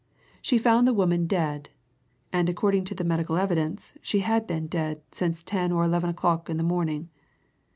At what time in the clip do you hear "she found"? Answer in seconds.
0.41-0.87